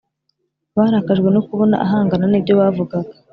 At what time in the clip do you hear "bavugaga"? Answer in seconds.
2.59-3.09